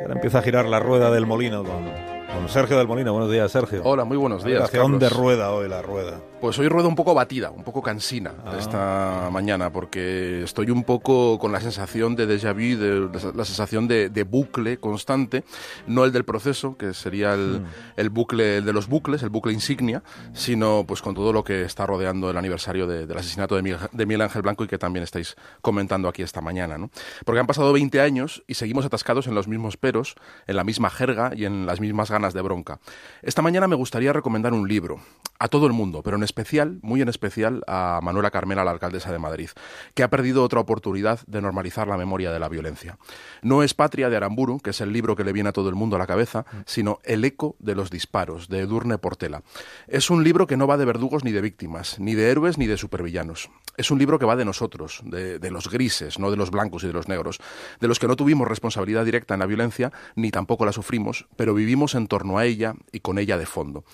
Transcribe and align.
Ahora 0.00 0.14
empieza 0.14 0.38
a 0.38 0.42
girar 0.42 0.66
la 0.66 0.80
rueda 0.80 1.10
del 1.10 1.26
molino 1.26 1.62
con, 1.62 2.19
con 2.34 2.48
Sergio 2.48 2.78
del 2.78 2.86
Molino. 2.86 3.12
Buenos 3.12 3.30
días, 3.30 3.50
Sergio. 3.50 3.82
Hola, 3.84 4.04
muy 4.04 4.16
buenos 4.16 4.44
días. 4.44 4.62
¿Hacia 4.62 4.80
dónde 4.80 5.08
rueda 5.08 5.50
hoy 5.52 5.68
la 5.68 5.82
rueda? 5.82 6.20
Pues 6.40 6.58
hoy 6.58 6.68
ruedo 6.68 6.88
un 6.88 6.94
poco 6.94 7.12
batida, 7.12 7.50
un 7.50 7.64
poco 7.64 7.82
cansina 7.82 8.32
Ah. 8.46 8.56
esta 8.58 9.28
mañana, 9.30 9.70
porque 9.70 10.42
estoy 10.42 10.70
un 10.70 10.84
poco 10.84 11.38
con 11.38 11.52
la 11.52 11.60
sensación 11.60 12.16
de 12.16 12.26
déjà 12.26 12.54
vu, 12.54 12.78
de, 12.80 13.32
la 13.34 13.44
sensación 13.44 13.86
de, 13.88 14.08
de 14.08 14.22
bucle 14.24 14.78
constante, 14.78 15.44
no 15.86 16.04
el 16.06 16.12
del 16.12 16.24
proceso, 16.24 16.76
que 16.78 16.94
sería 16.94 17.34
el, 17.34 17.60
Mm. 17.60 17.66
el 17.96 18.10
bucle 18.10 18.58
el 18.58 18.64
de 18.64 18.72
los 18.72 18.88
bucles, 18.88 19.22
el 19.22 19.28
bucle 19.28 19.52
insignia, 19.52 20.02
sino 20.32 20.84
pues 20.86 21.02
con 21.02 21.14
todo 21.14 21.32
lo 21.32 21.44
que 21.44 21.62
está 21.64 21.84
rodeando 21.84 22.30
el 22.30 22.36
aniversario 22.38 22.86
de- 22.86 23.06
del 23.06 23.18
asesinato 23.18 23.54
de 23.56 23.62
Miguel, 23.62 23.80
de 23.92 24.06
Miguel 24.06 24.22
Ángel 24.22 24.42
Blanco 24.42 24.64
y 24.64 24.68
que 24.68 24.78
también 24.78 25.02
estáis 25.02 25.36
comentando 25.60 26.08
aquí 26.08 26.22
esta 26.22 26.40
mañana. 26.40 26.78
¿no? 26.78 26.90
Porque 27.26 27.40
han 27.40 27.46
pasado 27.46 27.72
20 27.72 28.00
años 28.00 28.42
y 28.46 28.54
seguimos 28.54 28.86
atascados 28.86 29.26
en 29.26 29.34
los 29.34 29.46
mismos 29.48 29.76
peros, 29.76 30.14
en 30.46 30.56
la 30.56 30.64
misma 30.64 30.88
jerga 30.90 31.32
y 31.34 31.44
en 31.44 31.66
las 31.66 31.80
mismas 31.80 32.10
ganas 32.10 32.19
de 32.20 32.42
bronca. 32.42 32.80
Esta 33.22 33.42
mañana 33.42 33.66
me 33.66 33.76
gustaría 33.76 34.12
recomendar 34.12 34.52
un 34.52 34.68
libro 34.68 35.00
a 35.38 35.48
todo 35.48 35.66
el 35.66 35.72
mundo, 35.72 36.02
pero 36.02 36.16
en 36.18 36.22
especial, 36.22 36.78
muy 36.82 37.00
en 37.00 37.08
especial, 37.08 37.62
a 37.66 38.00
Manuela 38.02 38.30
Carmela, 38.30 38.62
la 38.62 38.72
alcaldesa 38.72 39.10
de 39.10 39.18
Madrid, 39.18 39.48
que 39.94 40.02
ha 40.02 40.10
perdido 40.10 40.44
otra 40.44 40.60
oportunidad 40.60 41.20
de 41.26 41.40
normalizar 41.40 41.88
la 41.88 41.96
memoria 41.96 42.30
de 42.30 42.38
la 42.38 42.48
violencia. 42.48 42.98
No 43.40 43.62
es 43.62 43.72
Patria 43.72 44.10
de 44.10 44.16
Aramburu, 44.18 44.60
que 44.60 44.70
es 44.70 44.80
el 44.82 44.92
libro 44.92 45.16
que 45.16 45.24
le 45.24 45.32
viene 45.32 45.48
a 45.48 45.52
todo 45.52 45.70
el 45.70 45.74
mundo 45.74 45.96
a 45.96 45.98
la 45.98 46.06
cabeza, 46.06 46.44
sino 46.66 46.98
El 47.04 47.24
eco 47.24 47.56
de 47.58 47.74
los 47.74 47.90
disparos, 47.90 48.48
de 48.48 48.60
Edurne 48.60 48.98
Portela. 48.98 49.42
Es 49.88 50.10
un 50.10 50.22
libro 50.22 50.46
que 50.46 50.58
no 50.58 50.66
va 50.66 50.76
de 50.76 50.84
verdugos 50.84 51.24
ni 51.24 51.32
de 51.32 51.40
víctimas, 51.40 51.98
ni 51.98 52.14
de 52.14 52.30
héroes 52.30 52.58
ni 52.58 52.66
de 52.66 52.76
supervillanos. 52.76 53.50
Es 53.76 53.90
un 53.90 53.98
libro 53.98 54.18
que 54.18 54.26
va 54.26 54.36
de 54.36 54.44
nosotros, 54.44 55.00
de, 55.04 55.50
los 55.50 55.70
grises, 55.70 56.18
no 56.18 56.30
de 56.30 56.36
los 56.36 56.50
blancos 56.50 56.84
y 56.84 56.86
de 56.86 56.92
los 56.92 57.08
negros, 57.08 57.38
de 57.80 57.88
los 57.88 57.98
que 57.98 58.08
no 58.08 58.16
tuvimos 58.16 58.46
responsabilidad 58.46 59.04
directa 59.04 59.34
en 59.34 59.40
la 59.40 59.46
violencia, 59.46 59.92
ni 60.16 60.30
tampoco 60.30 60.66
la 60.66 60.72
sufrimos, 60.72 61.26
pero 61.36 61.54
vivimos 61.54 61.94
en 61.94 62.06
torno 62.06 62.38
a 62.38 62.44
ella 62.44 62.74
y 62.92 63.00
con 63.00 63.18
ella 63.18 63.38
de 63.38 63.46
fondo. 63.46 63.84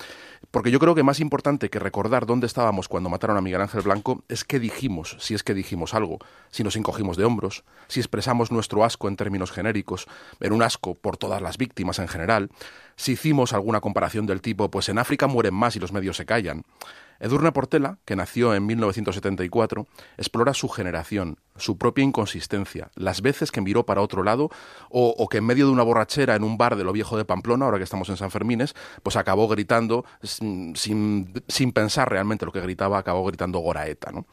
Porque 0.51 0.71
yo 0.71 0.79
creo 0.79 0.95
que 0.95 1.03
más 1.03 1.21
importante 1.21 1.71
que 1.71 1.79
recordar 1.79 2.27
dónde 2.27 2.47
estábamos 2.47 2.89
cuando 2.89 3.11
mataron 3.11 3.37
a 3.37 3.41
Miguel 3.41 3.61
Ángel 3.61 3.83
Blanco 3.83 4.25
es 4.29 4.45
qué 4.45 4.59
dijimos, 4.59 5.17
si 5.21 5.35
es 5.35 5.43
que 5.43 5.55
dijimos 5.55 5.95
algo, 5.95 6.19
si 6.51 6.65
nos 6.65 6.77
encogimos 6.77 7.17
de 7.17 7.25
hombros, 7.25 7.65
si 7.89 8.01
expresamos 8.01 8.51
nuestro 8.51 8.85
asco 8.85 9.09
en 9.09 9.17
términos 9.17 9.53
genéricos, 9.53 10.07
en 10.41 10.53
un 10.53 10.63
asco 10.63 10.95
por 10.95 11.17
todas 11.17 11.43
las 11.43 11.59
víctimas 11.59 11.99
en 11.99 12.09
general, 12.09 12.51
si 12.97 13.13
hicimos 13.13 13.53
alguna 13.53 13.81
comparación 13.81 14.27
del 14.27 14.41
tipo, 14.41 14.71
pues 14.71 14.89
en 14.89 14.99
África 14.99 15.27
mueren 15.27 15.55
más 15.55 15.77
y 15.77 15.81
los 15.81 15.93
medios 15.93 16.17
se 16.17 16.27
callan. 16.27 16.65
Edurne 17.21 17.53
Portela, 17.53 17.99
que 18.05 18.17
nació 18.17 18.55
en 18.55 18.67
1974, 18.67 19.87
explora 20.17 20.55
su 20.55 20.69
generación, 20.69 21.39
su 21.57 21.79
propia 21.79 22.05
inconsistencia, 22.05 22.91
las 22.95 23.23
veces 23.23 23.51
que 23.51 23.61
miró 23.61 23.87
para 23.87 24.03
otro 24.03 24.23
lado 24.23 24.51
o, 24.91 25.29
que 25.29 25.39
en 25.39 25.47
medio 25.47 25.67
de 25.67 25.73
una 25.73 25.83
borrachera 25.83 26.35
en 26.37 26.45
un 26.45 26.59
bar 26.59 26.77
de 26.77 26.85
lo 26.85 26.93
viejo 26.93 27.17
de 27.17 27.25
Pamplona, 27.25 27.65
ahora 27.65 27.79
que 27.79 27.85
estamos 27.85 28.09
en 28.09 28.17
San 28.17 28.31
Fermines, 28.31 28.75
pues 29.03 29.17
acabó 29.17 29.49
gritando 29.49 30.05
sin, 30.23 30.77
sin, 30.77 31.33
sin 31.49 31.73
pensar 31.73 32.11
realmente 32.11 32.45
lo 32.45 32.53
que 32.53 32.61
gritaba, 32.61 32.99
acabó 32.99 33.25
gritando 33.25 33.59
Goraeta, 33.61 34.13
¿no? 34.13 34.27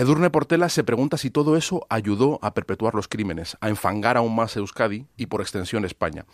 Edurne 0.00 0.30
Portela 0.30 0.70
se 0.70 0.82
pregunta 0.82 1.18
si 1.18 1.28
todo 1.28 1.58
eso 1.58 1.86
ayudó 1.90 2.38
a 2.40 2.54
perpetuar 2.54 2.94
los 2.94 3.06
crímenes, 3.06 3.58
a 3.60 3.68
enfangar 3.68 4.16
aún 4.16 4.34
más 4.34 4.56
Euskadi 4.56 5.04
y 5.18 5.26
por 5.26 5.42
extensión 5.42 5.84
España. 5.84 6.24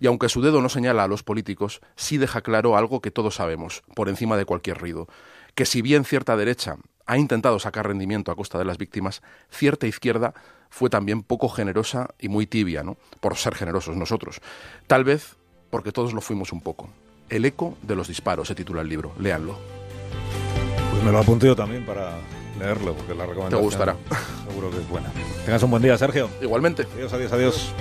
Y 0.00 0.08
aunque 0.08 0.28
su 0.28 0.42
dedo 0.42 0.60
no 0.60 0.68
señala 0.68 1.04
a 1.04 1.06
los 1.06 1.22
políticos, 1.22 1.82
sí 1.94 2.18
deja 2.18 2.40
claro 2.40 2.76
algo 2.76 3.00
que 3.00 3.12
todos 3.12 3.36
sabemos, 3.36 3.84
por 3.94 4.08
encima 4.08 4.36
de 4.36 4.44
cualquier 4.44 4.78
ruido, 4.78 5.06
que 5.54 5.66
si 5.66 5.82
bien 5.82 6.04
cierta 6.04 6.36
derecha 6.36 6.78
ha 7.06 7.16
intentado 7.16 7.60
sacar 7.60 7.86
rendimiento 7.86 8.32
a 8.32 8.34
costa 8.34 8.58
de 8.58 8.64
las 8.64 8.76
víctimas, 8.76 9.22
cierta 9.50 9.86
izquierda 9.86 10.34
fue 10.68 10.90
también 10.90 11.22
poco 11.22 11.48
generosa 11.48 12.08
y 12.18 12.28
muy 12.28 12.48
tibia, 12.48 12.82
¿no? 12.82 12.96
Por 13.20 13.36
ser 13.36 13.54
generosos 13.54 13.96
nosotros. 13.96 14.40
Tal 14.88 15.04
vez 15.04 15.36
porque 15.70 15.92
todos 15.92 16.12
lo 16.12 16.22
fuimos 16.22 16.52
un 16.52 16.60
poco. 16.60 16.88
El 17.28 17.44
eco 17.44 17.78
de 17.82 17.94
los 17.94 18.08
disparos 18.08 18.48
se 18.48 18.56
titula 18.56 18.82
el 18.82 18.88
libro. 18.88 19.12
Léanlo. 19.20 19.56
Pues 20.90 21.04
me 21.04 21.12
lo 21.12 21.20
apunto 21.20 21.46
yo 21.46 21.54
también 21.54 21.86
para 21.86 22.18
leerlo, 22.62 22.94
porque 22.94 23.14
la 23.14 23.26
recomendación 23.26 23.62
gustará. 23.62 23.96
seguro 24.48 24.70
que 24.70 24.78
es 24.78 24.88
buena. 24.88 25.10
Tengas 25.44 25.62
un 25.62 25.70
buen 25.70 25.82
día, 25.82 25.98
Sergio. 25.98 26.28
Igualmente. 26.40 26.86
Adiós, 26.94 27.12
adiós, 27.12 27.32
adiós. 27.32 27.74